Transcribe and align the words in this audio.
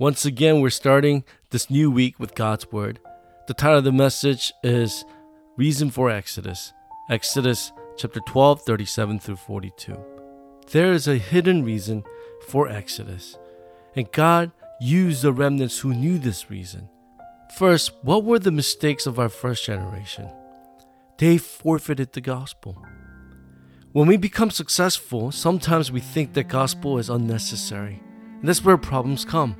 Once 0.00 0.24
again, 0.24 0.62
we're 0.62 0.70
starting 0.70 1.22
this 1.50 1.68
new 1.68 1.90
week 1.90 2.18
with 2.18 2.34
God's 2.34 2.72
Word. 2.72 2.98
The 3.48 3.52
title 3.52 3.76
of 3.76 3.84
the 3.84 3.92
message 3.92 4.50
is 4.64 5.04
Reason 5.58 5.90
for 5.90 6.08
Exodus, 6.08 6.72
Exodus 7.10 7.70
chapter 7.98 8.20
12, 8.20 8.62
37 8.62 9.18
through 9.18 9.36
42. 9.36 9.94
There 10.72 10.92
is 10.94 11.06
a 11.06 11.18
hidden 11.18 11.66
reason 11.66 12.02
for 12.48 12.66
Exodus, 12.66 13.36
and 13.94 14.10
God 14.10 14.52
used 14.80 15.20
the 15.20 15.34
remnants 15.34 15.80
who 15.80 15.92
knew 15.92 16.18
this 16.18 16.48
reason. 16.48 16.88
First, 17.58 17.92
what 18.00 18.24
were 18.24 18.38
the 18.38 18.50
mistakes 18.50 19.06
of 19.06 19.18
our 19.18 19.28
first 19.28 19.66
generation? 19.66 20.30
They 21.18 21.36
forfeited 21.36 22.14
the 22.14 22.22
gospel. 22.22 22.82
When 23.92 24.08
we 24.08 24.16
become 24.16 24.50
successful, 24.50 25.30
sometimes 25.30 25.92
we 25.92 26.00
think 26.00 26.32
the 26.32 26.42
gospel 26.42 26.96
is 26.96 27.10
unnecessary. 27.10 28.02
And 28.40 28.48
that's 28.48 28.64
where 28.64 28.78
problems 28.78 29.26
come 29.26 29.56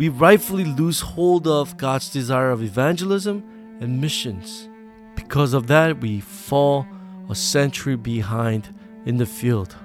we 0.00 0.08
rightfully 0.08 0.64
lose 0.64 1.00
hold 1.00 1.46
of 1.46 1.76
God's 1.76 2.08
desire 2.08 2.50
of 2.52 2.62
evangelism 2.62 3.44
and 3.82 4.00
missions. 4.00 4.66
Because 5.14 5.52
of 5.52 5.66
that, 5.66 6.00
we 6.00 6.20
fall 6.20 6.86
a 7.28 7.34
century 7.34 7.96
behind 7.96 8.74
in 9.04 9.18
the 9.18 9.26
field. 9.26 9.76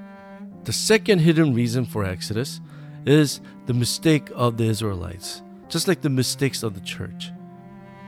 The 0.63 0.71
second 0.71 1.19
hidden 1.19 1.53
reason 1.53 1.83
for 1.83 2.05
Exodus 2.05 2.61
is 3.05 3.41
the 3.65 3.73
mistake 3.73 4.29
of 4.33 4.55
the 4.55 4.63
Israelites, 4.63 5.41
just 5.67 5.85
like 5.85 5.99
the 5.99 6.09
mistakes 6.09 6.63
of 6.63 6.75
the 6.75 6.87
church. 6.95 7.33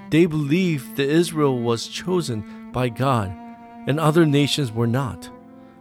They 0.09 0.28
believed 0.28 0.95
that 0.95 1.09
Israel 1.09 1.59
was 1.59 1.89
chosen 1.89 2.72
by 2.72 2.88
God 2.88 3.36
and 3.86 4.00
other 4.00 4.26
nations 4.26 4.72
were 4.72 4.88
not. 4.88 5.30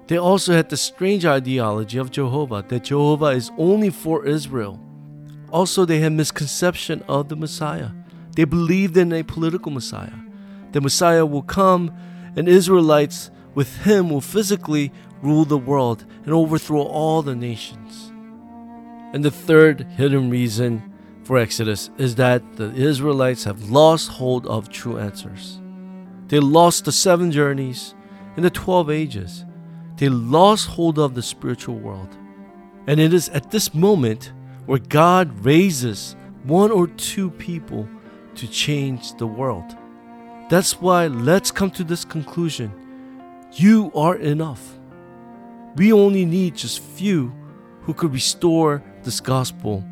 They 0.08 0.18
also 0.18 0.54
had 0.54 0.70
the 0.70 0.76
strange 0.76 1.24
ideology 1.24 1.98
of 1.98 2.10
Jehovah 2.10 2.64
that 2.66 2.82
Jehovah 2.82 3.26
is 3.26 3.52
only 3.56 3.90
for 3.90 4.26
Israel 4.26 4.80
also, 5.50 5.84
they 5.84 6.00
had 6.00 6.12
misconception 6.12 7.02
of 7.08 7.28
the 7.28 7.36
Messiah. 7.36 7.90
They 8.34 8.44
believed 8.44 8.96
in 8.96 9.12
a 9.12 9.22
political 9.22 9.72
Messiah. 9.72 10.12
The 10.72 10.80
Messiah 10.80 11.24
will 11.24 11.42
come, 11.42 11.96
and 12.36 12.48
Israelites 12.48 13.30
with 13.54 13.78
him 13.78 14.10
will 14.10 14.20
physically 14.20 14.92
rule 15.22 15.44
the 15.44 15.58
world 15.58 16.04
and 16.24 16.32
overthrow 16.32 16.82
all 16.82 17.22
the 17.22 17.34
nations. 17.34 18.12
And 19.14 19.24
the 19.24 19.30
third 19.30 19.82
hidden 19.96 20.28
reason 20.30 20.92
for 21.24 21.38
Exodus 21.38 21.90
is 21.96 22.16
that 22.16 22.56
the 22.56 22.72
Israelites 22.74 23.44
have 23.44 23.70
lost 23.70 24.10
hold 24.10 24.46
of 24.46 24.68
true 24.68 24.98
answers. 24.98 25.60
They 26.28 26.38
lost 26.38 26.84
the 26.84 26.92
seven 26.92 27.32
journeys 27.32 27.94
and 28.36 28.44
the 28.44 28.50
12 28.50 28.90
ages. 28.90 29.44
They 29.96 30.08
lost 30.08 30.68
hold 30.68 30.98
of 30.98 31.14
the 31.14 31.22
spiritual 31.22 31.76
world. 31.76 32.16
And 32.86 33.00
it 33.00 33.14
is 33.14 33.28
at 33.30 33.50
this 33.50 33.74
moment 33.74 34.32
where 34.66 34.78
God 34.78 35.44
raises 35.44 36.16
one 36.44 36.70
or 36.70 36.86
two 36.86 37.30
people 37.30 37.88
to 38.34 38.46
change 38.46 39.14
the 39.14 39.26
world. 39.26 39.76
That's 40.48 40.80
why 40.80 41.06
let's 41.06 41.50
come 41.50 41.70
to 41.72 41.84
this 41.84 42.04
conclusion. 42.04 42.72
You 43.52 43.90
are 43.94 44.16
enough. 44.16 44.78
We 45.76 45.92
only 45.92 46.24
need 46.24 46.56
just 46.56 46.80
few 46.80 47.32
who 47.82 47.94
could 47.94 48.12
restore 48.12 48.82
this 49.02 49.20
gospel. 49.20 49.84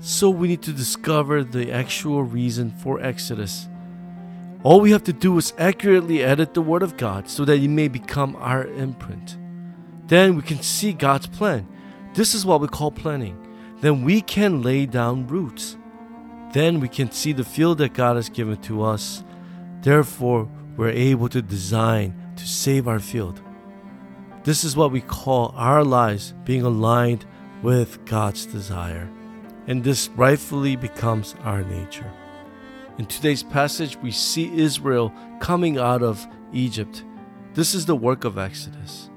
So 0.00 0.30
we 0.30 0.48
need 0.48 0.62
to 0.62 0.72
discover 0.72 1.42
the 1.42 1.72
actual 1.72 2.22
reason 2.22 2.70
for 2.70 3.00
Exodus. 3.00 3.68
All 4.62 4.80
we 4.80 4.90
have 4.90 5.04
to 5.04 5.12
do 5.12 5.36
is 5.38 5.52
accurately 5.58 6.22
edit 6.22 6.54
the 6.54 6.62
Word 6.62 6.82
of 6.82 6.96
God 6.96 7.28
so 7.28 7.44
that 7.44 7.58
it 7.58 7.68
may 7.68 7.88
become 7.88 8.36
our 8.36 8.66
imprint. 8.66 9.36
Then 10.06 10.36
we 10.36 10.42
can 10.42 10.62
see 10.62 10.92
God's 10.92 11.26
plan. 11.26 11.66
This 12.14 12.34
is 12.34 12.44
what 12.44 12.60
we 12.60 12.68
call 12.68 12.90
planning 12.90 13.45
then 13.80 14.02
we 14.04 14.20
can 14.20 14.62
lay 14.62 14.86
down 14.86 15.26
roots. 15.26 15.76
Then 16.52 16.80
we 16.80 16.88
can 16.88 17.10
see 17.10 17.32
the 17.32 17.44
field 17.44 17.78
that 17.78 17.92
God 17.92 18.16
has 18.16 18.28
given 18.28 18.56
to 18.62 18.82
us. 18.82 19.22
Therefore, 19.82 20.48
we're 20.76 20.90
able 20.90 21.28
to 21.28 21.42
design 21.42 22.32
to 22.36 22.46
save 22.46 22.88
our 22.88 23.00
field. 23.00 23.40
This 24.44 24.62
is 24.64 24.76
what 24.76 24.92
we 24.92 25.00
call 25.00 25.52
our 25.56 25.82
lives 25.82 26.32
being 26.44 26.62
aligned 26.62 27.26
with 27.62 28.04
God's 28.04 28.46
desire. 28.46 29.10
And 29.66 29.82
this 29.82 30.08
rightfully 30.10 30.76
becomes 30.76 31.34
our 31.42 31.62
nature. 31.62 32.10
In 32.98 33.06
today's 33.06 33.42
passage, 33.42 33.96
we 33.96 34.10
see 34.10 34.56
Israel 34.56 35.12
coming 35.40 35.78
out 35.78 36.02
of 36.02 36.26
Egypt. 36.52 37.04
This 37.54 37.74
is 37.74 37.86
the 37.86 37.96
work 37.96 38.24
of 38.24 38.38
Exodus. 38.38 39.10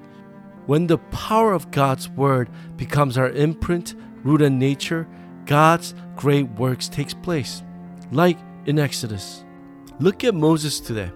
When 0.66 0.88
the 0.88 0.98
power 0.98 1.53
of 1.53 1.72
God's 1.72 2.09
word 2.09 2.50
becomes 2.75 3.18
our 3.18 3.30
imprint, 3.30 3.96
rooted 4.24 4.47
in 4.47 4.59
nature, 4.59 5.07
God's 5.46 5.96
great 6.16 6.50
works 6.52 6.88
takes 6.88 7.13
place, 7.13 7.63
like 8.12 8.38
in 8.66 8.78
Exodus. 8.78 9.44
Look 10.00 10.24
at 10.24 10.35
Moses 10.35 10.80
today. 10.80 11.12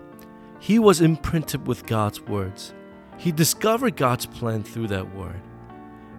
He 0.60 0.80
was 0.80 1.02
imprinted 1.02 1.68
with 1.68 1.86
God's 1.86 2.22
words. 2.22 2.74
He 3.18 3.32
discovered 3.32 3.96
God's 3.96 4.26
plan 4.26 4.64
through 4.64 4.88
that 4.88 5.14
word. 5.14 5.42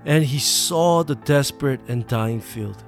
And 0.04 0.24
he 0.24 0.38
saw 0.38 1.02
the 1.02 1.14
desperate 1.14 1.80
and 1.88 2.06
dying 2.06 2.40
field. 2.40 2.84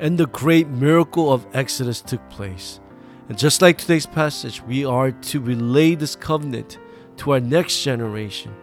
And 0.00 0.18
the 0.18 0.26
great 0.26 0.68
miracle 0.68 1.32
of 1.32 1.46
Exodus 1.54 2.00
took 2.00 2.28
place. 2.30 2.80
And 3.28 3.38
just 3.38 3.62
like 3.62 3.78
today's 3.78 4.06
passage, 4.06 4.62
we 4.62 4.84
are 4.84 5.12
to 5.12 5.40
relay 5.40 5.94
this 5.94 6.16
covenant 6.16 6.78
to 7.18 7.32
our 7.32 7.40
next 7.40 7.82
generation. 7.82 8.54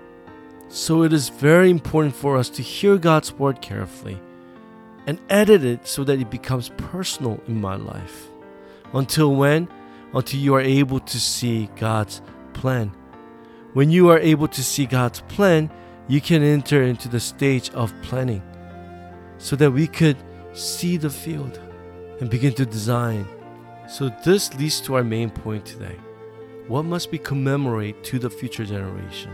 So 0.68 1.04
it 1.04 1.14
is 1.14 1.30
very 1.30 1.70
important 1.70 2.16
for 2.16 2.38
us 2.38 2.50
to 2.50 2.62
hear 2.62 2.98
God's 2.98 3.32
word 3.34 3.62
carefully 3.62 4.20
and 5.08 5.20
edit 5.30 5.64
it 5.64 5.88
so 5.88 6.04
that 6.04 6.20
it 6.20 6.30
becomes 6.30 6.70
personal 6.78 7.40
in 7.48 7.60
my 7.60 7.76
life. 7.76 8.28
Until 8.94 9.36
when? 9.36 9.68
Until 10.14 10.40
you 10.40 10.56
are 10.56 10.62
able 10.62 11.00
to 11.00 11.20
see 11.20 11.70
God's 11.76 12.22
plan. 12.54 12.92
When 13.74 13.90
you 13.90 14.10
are 14.10 14.20
able 14.20 14.48
to 14.48 14.64
see 14.64 14.86
God's 14.86 15.22
plan, 15.22 15.70
you 16.08 16.22
can 16.22 16.44
enter 16.44 16.84
into 16.84 17.10
the 17.10 17.20
stage 17.20 17.70
of 17.72 17.94
planning 18.02 18.42
so 19.38 19.56
that 19.58 19.72
we 19.72 19.88
could 19.88 20.18
see 20.54 20.98
the 20.98 21.10
field 21.10 21.60
and 22.20 22.30
begin 22.30 22.54
to 22.54 22.66
design. 22.66 23.28
So, 23.90 24.10
this 24.24 24.54
leads 24.56 24.82
to 24.82 24.96
our 24.96 25.04
main 25.04 25.30
point 25.30 25.66
today. 25.66 25.98
What 26.68 26.86
must 26.86 27.12
we 27.12 27.18
commemorate 27.18 28.04
to 28.06 28.18
the 28.18 28.30
future 28.30 28.66
generation? 28.66 29.32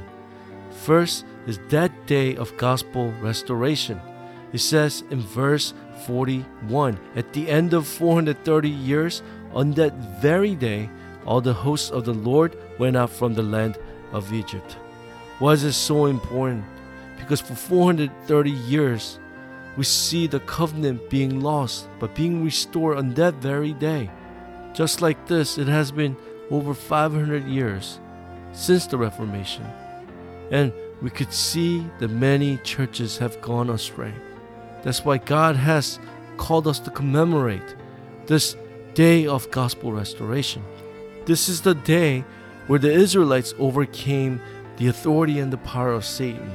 First 0.72 1.26
is 1.48 1.60
that 1.70 2.08
day 2.08 2.36
of 2.36 2.56
gospel 2.58 3.14
restoration. 3.22 4.02
It 4.54 4.60
says 4.60 5.04
in 5.10 5.22
verse 5.22 5.74
41 6.06 7.00
At 7.16 7.34
the 7.34 7.50
end 7.50 7.74
of 7.74 7.88
430 7.88 8.70
years, 8.70 9.22
on 9.54 9.72
that 9.72 9.94
very 10.22 10.56
day, 10.56 10.90
all 11.26 11.42
the 11.42 11.54
hosts 11.54 11.92
of 11.92 12.06
the 12.06 12.14
Lord 12.14 12.58
went 12.80 12.98
out 12.98 13.10
from 13.12 13.34
the 13.34 13.44
land 13.44 13.78
of 14.12 14.34
Egypt. 14.34 14.78
Why 15.40 15.54
is 15.54 15.64
this 15.64 15.78
so 15.78 16.06
important? 16.06 16.64
Because 17.18 17.42
for 17.42 17.56
430 17.56 18.52
years, 18.52 19.20
we 19.78 19.84
see 19.84 20.28
the 20.28 20.40
covenant 20.42 21.10
being 21.10 21.40
lost 21.40 21.88
but 22.00 22.16
being 22.16 22.44
restored 22.44 22.98
on 22.98 23.14
that 23.14 23.36
very 23.36 23.74
day. 23.74 24.10
Just 24.74 25.02
like 25.02 25.28
this, 25.28 25.58
it 25.58 25.68
has 25.68 25.92
been 25.92 26.18
over 26.50 26.74
500 26.74 27.46
years 27.46 28.00
since 28.52 28.86
the 28.86 28.98
Reformation. 28.98 29.66
And 30.52 30.74
we 31.02 31.10
could 31.10 31.32
see 31.32 31.86
that 32.00 32.10
many 32.10 32.58
churches 32.58 33.18
have 33.18 33.42
gone 33.42 33.70
astray. 33.70 34.14
That's 34.84 35.06
why 35.06 35.18
God 35.18 35.56
has 35.56 36.00
called 36.38 36.68
us 36.68 36.80
to 36.80 36.92
commemorate 36.92 37.76
this 38.26 38.56
day 38.94 39.28
of 39.28 39.50
gospel 39.52 39.92
restoration. 39.92 40.64
This 41.26 41.50
is 41.50 41.62
the 41.62 41.76
day 41.76 42.26
where 42.68 42.80
the 42.80 42.92
Israelites 42.92 43.54
overcame 43.60 44.42
the 44.78 44.88
authority 44.88 45.40
and 45.40 45.54
the 45.54 45.58
power 45.58 45.92
of 45.92 46.06
Satan. 46.06 46.52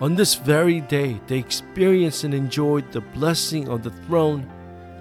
On 0.00 0.14
this 0.14 0.34
very 0.34 0.80
day, 0.80 1.20
they 1.26 1.38
experienced 1.38 2.24
and 2.24 2.34
enjoyed 2.34 2.90
the 2.92 3.00
blessing 3.00 3.68
of 3.68 3.82
the 3.82 3.90
throne, 3.90 4.50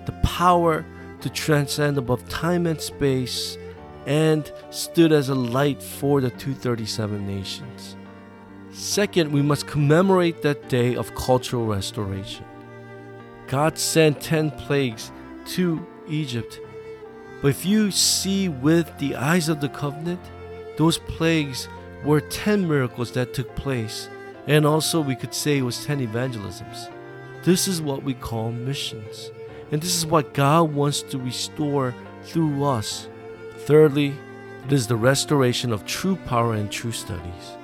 the 0.06 0.12
power 0.23 0.85
to 1.21 1.30
transcend 1.30 1.98
above 1.98 2.27
time 2.30 2.65
and 2.65 2.80
space, 2.80 3.57
and 4.06 4.51
stood 4.69 5.12
as 5.12 5.30
a 5.30 5.36
light 5.36 5.81
for 5.81 6.21
the 6.21 6.30
237 6.30 7.27
nations. 7.27 7.95
Second, 8.71 9.31
we 9.31 9.42
must 9.42 9.68
commemorate 9.68 10.42
that 10.42 10.69
day 10.69 10.95
of 10.95 11.13
cultural 11.15 11.65
restoration. 11.65 12.45
God 13.50 13.80
sent 13.80 14.22
10 14.22 14.51
plagues 14.51 15.12
to 15.48 15.86
Egypt. 16.07 16.60
But 17.42 17.48
if 17.48 17.66
you 17.66 17.90
see 17.90 18.48
with 18.48 18.96
the 19.00 19.16
eyes 19.16 19.50
of 19.50 19.60
the 19.60 19.69
covenant, 19.69 20.22
those 20.78 21.00
plagues 21.00 21.68
were 22.06 22.22
10 22.22 22.68
miracles 22.68 23.12
that 23.13 23.34
took 23.34 23.56
place. 23.56 24.07
And 24.46 24.68
also, 24.68 25.01
we 25.01 25.16
could 25.16 25.34
say 25.34 25.57
it 25.57 25.63
was 25.63 25.84
10 25.84 26.00
evangelisms. 26.00 26.90
This 27.44 27.68
is 27.68 27.81
what 27.81 28.04
we 28.04 28.13
call 28.13 28.51
missions. 28.51 29.31
And 29.72 29.81
this 29.81 29.96
is 29.96 30.06
what 30.06 30.36
God 30.36 30.72
wants 30.74 31.01
to 31.01 31.18
restore 31.18 31.96
through 32.22 32.63
us. 32.63 33.07
Thirdly, 33.66 34.13
it 34.66 34.74
is 34.74 34.86
the 34.86 34.96
restoration 34.96 35.74
of 35.74 35.88
true 35.88 36.18
power 36.18 36.54
and 36.54 36.72
true 36.72 36.92
studies. 36.92 37.57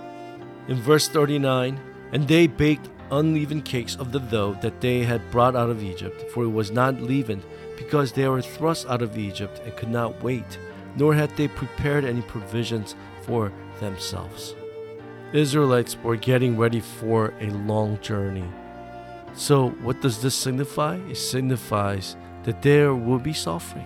In 0.67 0.77
verse 0.77 1.07
39, 1.07 1.79
and 2.11 2.27
they 2.27 2.47
baked 2.47 2.89
unleavened 3.11 3.65
cakes 3.65 3.95
of 3.95 4.11
the 4.11 4.19
dough 4.19 4.57
that 4.61 4.81
they 4.81 5.03
had 5.03 5.31
brought 5.31 5.55
out 5.55 5.69
of 5.69 5.83
Egypt, 5.83 6.29
for 6.31 6.43
it 6.43 6.49
was 6.49 6.71
not 6.71 7.01
leavened, 7.01 7.43
because 7.77 8.11
they 8.11 8.27
were 8.27 8.41
thrust 8.41 8.87
out 8.87 9.01
of 9.01 9.17
Egypt 9.17 9.61
and 9.63 9.75
could 9.75 9.89
not 9.89 10.21
wait, 10.23 10.59
nor 10.95 11.13
had 11.13 11.35
they 11.35 11.47
prepared 11.47 12.05
any 12.05 12.21
provisions 12.21 12.95
for 13.21 13.51
themselves. 13.79 14.55
Israelites 15.33 15.97
were 16.03 16.15
getting 16.15 16.57
ready 16.57 16.79
for 16.79 17.33
a 17.41 17.49
long 17.49 17.99
journey. 18.01 18.47
So, 19.33 19.69
what 19.81 20.01
does 20.01 20.21
this 20.21 20.35
signify? 20.35 20.95
It 21.09 21.17
signifies 21.17 22.15
that 22.43 22.61
there 22.61 22.95
will 22.95 23.19
be 23.19 23.33
suffering. 23.33 23.85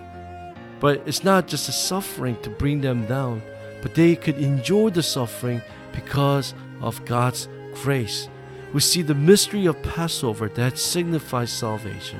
But 0.79 1.01
it's 1.05 1.23
not 1.23 1.47
just 1.47 1.69
a 1.69 1.71
suffering 1.71 2.37
to 2.43 2.49
bring 2.49 2.81
them 2.81 3.05
down, 3.07 3.41
but 3.81 3.95
they 3.95 4.15
could 4.15 4.37
enjoy 4.37 4.91
the 4.91 5.03
suffering 5.03 5.61
because 5.91 6.53
of 6.81 7.03
God's 7.05 7.47
grace. 7.73 8.29
We 8.73 8.79
see 8.81 9.01
the 9.01 9.15
mystery 9.15 9.65
of 9.65 9.81
Passover 9.81 10.47
that 10.49 10.77
signifies 10.77 11.51
salvation. 11.51 12.19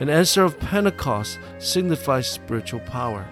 An 0.00 0.10
answer 0.10 0.44
of 0.44 0.60
Pentecost 0.60 1.38
signifies 1.58 2.30
spiritual 2.30 2.80
power. 2.80 3.26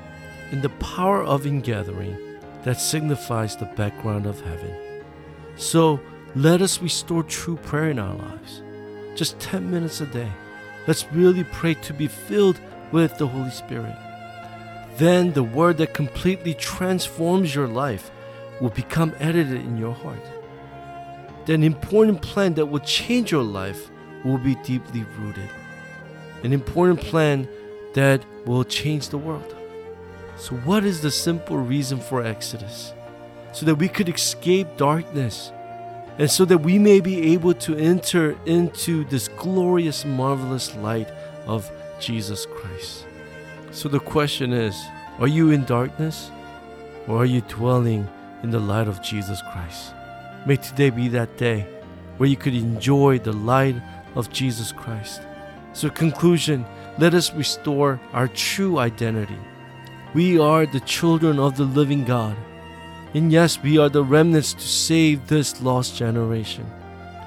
And 0.50 0.62
the 0.62 0.70
power 0.70 1.22
of 1.22 1.46
ingathering 1.46 2.16
that 2.62 2.80
signifies 2.80 3.56
the 3.56 3.66
background 3.76 4.26
of 4.26 4.40
heaven. 4.40 5.02
So 5.56 6.00
let 6.34 6.62
us 6.62 6.82
restore 6.82 7.22
true 7.22 7.56
prayer 7.56 7.90
in 7.90 7.98
our 7.98 8.14
lives. 8.14 8.62
Just 9.14 9.38
10 9.38 9.70
minutes 9.70 10.00
a 10.00 10.06
day. 10.06 10.30
Let's 10.86 11.10
really 11.12 11.44
pray 11.44 11.74
to 11.74 11.92
be 11.92 12.08
filled 12.08 12.60
with 12.90 13.18
the 13.18 13.26
Holy 13.26 13.50
Spirit. 13.50 13.96
Then 14.96 15.32
the 15.32 15.42
word 15.42 15.78
that 15.78 15.94
completely 15.94 16.54
transforms 16.54 17.54
your 17.54 17.68
life 17.68 18.10
will 18.60 18.70
become 18.70 19.14
edited 19.18 19.60
in 19.60 19.76
your 19.76 19.94
heart. 19.94 20.22
An 21.48 21.62
important 21.62 22.22
plan 22.22 22.54
that 22.54 22.66
will 22.66 22.80
change 22.80 23.30
your 23.30 23.42
life 23.42 23.90
will 24.24 24.38
be 24.38 24.56
deeply 24.56 25.04
rooted. 25.18 25.48
An 26.42 26.52
important 26.52 27.00
plan 27.00 27.48
that 27.94 28.24
will 28.44 28.64
change 28.64 29.08
the 29.08 29.18
world. 29.18 29.54
So, 30.36 30.56
what 30.56 30.84
is 30.84 31.00
the 31.00 31.10
simple 31.10 31.56
reason 31.56 31.98
for 31.98 32.22
Exodus? 32.22 32.92
So 33.52 33.64
that 33.66 33.76
we 33.76 33.88
could 33.88 34.08
escape 34.08 34.76
darkness 34.76 35.50
and 36.18 36.30
so 36.30 36.44
that 36.46 36.58
we 36.58 36.78
may 36.78 37.00
be 37.00 37.32
able 37.34 37.54
to 37.54 37.76
enter 37.76 38.36
into 38.46 39.04
this 39.04 39.28
glorious, 39.28 40.04
marvelous 40.04 40.74
light 40.76 41.08
of 41.46 41.70
Jesus 42.00 42.46
Christ. 42.46 43.04
So 43.70 43.88
the 43.88 44.00
question 44.00 44.52
is 44.52 44.76
are 45.18 45.28
you 45.28 45.50
in 45.50 45.64
darkness 45.64 46.30
or 47.06 47.22
are 47.22 47.26
you 47.26 47.42
dwelling 47.42 48.08
in 48.42 48.50
the 48.50 48.60
light 48.60 48.88
of 48.88 49.02
Jesus 49.02 49.42
Christ? 49.52 49.92
May 50.46 50.56
today 50.56 50.90
be 50.90 51.08
that 51.08 51.36
day 51.36 51.66
where 52.16 52.28
you 52.28 52.36
could 52.36 52.54
enjoy 52.54 53.18
the 53.18 53.32
light 53.32 53.76
of 54.14 54.32
Jesus 54.32 54.72
Christ. 54.72 55.20
So, 55.72 55.90
conclusion, 55.90 56.64
let 56.98 57.12
us 57.12 57.34
restore 57.34 58.00
our 58.12 58.28
true 58.28 58.78
identity. 58.78 59.38
We 60.14 60.38
are 60.38 60.64
the 60.64 60.80
children 60.80 61.38
of 61.38 61.56
the 61.56 61.64
living 61.64 62.04
God. 62.04 62.36
And 63.12 63.30
yes, 63.30 63.62
we 63.62 63.76
are 63.76 63.88
the 63.88 64.04
remnants 64.04 64.54
to 64.54 64.60
save 64.60 65.26
this 65.26 65.60
lost 65.60 65.96
generation. 65.96 66.66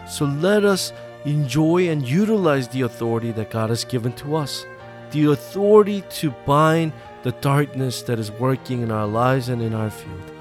So 0.07 0.25
let 0.25 0.65
us 0.65 0.91
enjoy 1.25 1.89
and 1.89 2.07
utilize 2.07 2.67
the 2.67 2.81
authority 2.81 3.31
that 3.33 3.51
God 3.51 3.69
has 3.69 3.83
given 3.83 4.13
to 4.13 4.35
us 4.35 4.65
the 5.11 5.31
authority 5.31 6.03
to 6.09 6.31
bind 6.45 6.93
the 7.23 7.31
darkness 7.33 8.01
that 8.03 8.19
is 8.19 8.31
working 8.31 8.81
in 8.81 8.91
our 8.91 9.07
lives 9.07 9.49
and 9.49 9.61
in 9.61 9.73
our 9.73 9.89
field. 9.89 10.31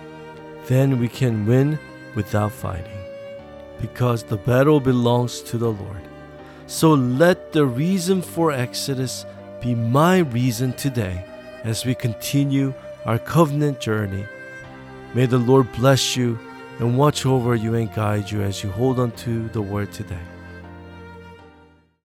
Then 0.66 0.98
we 0.98 1.08
can 1.08 1.46
win 1.46 1.78
without 2.14 2.52
fighting 2.52 3.04
because 3.80 4.22
the 4.22 4.36
battle 4.36 4.80
belongs 4.80 5.40
to 5.42 5.58
the 5.58 5.70
Lord. 5.70 6.02
So 6.66 6.94
let 6.94 7.52
the 7.52 7.64
reason 7.64 8.22
for 8.22 8.50
Exodus 8.50 9.24
be 9.60 9.74
my 9.74 10.18
reason 10.18 10.72
today 10.72 11.24
as 11.64 11.84
we 11.84 11.94
continue 11.94 12.74
our 13.04 13.18
covenant 13.18 13.80
journey 13.80 14.26
May 15.14 15.24
the 15.24 15.38
Lord 15.38 15.72
bless 15.72 16.16
you 16.16 16.38
and 16.78 16.98
watch 16.98 17.24
over 17.24 17.54
you 17.54 17.74
and 17.74 17.92
guide 17.92 18.30
you 18.30 18.42
as 18.42 18.62
you 18.62 18.70
hold 18.70 19.00
on 19.00 19.10
to 19.12 19.48
the 19.48 19.62
word 19.62 19.90
today. 19.90 20.20